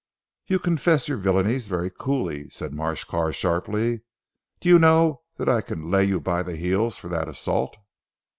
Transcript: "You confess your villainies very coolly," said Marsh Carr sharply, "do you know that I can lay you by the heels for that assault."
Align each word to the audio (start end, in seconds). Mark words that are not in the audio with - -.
"You 0.47 0.57
confess 0.57 1.07
your 1.07 1.19
villainies 1.19 1.67
very 1.67 1.91
coolly," 1.91 2.49
said 2.49 2.73
Marsh 2.73 3.03
Carr 3.03 3.31
sharply, 3.31 4.01
"do 4.59 4.67
you 4.67 4.79
know 4.79 5.21
that 5.37 5.47
I 5.47 5.61
can 5.61 5.91
lay 5.91 6.05
you 6.05 6.19
by 6.19 6.41
the 6.41 6.55
heels 6.55 6.97
for 6.97 7.07
that 7.09 7.27
assault." 7.29 7.77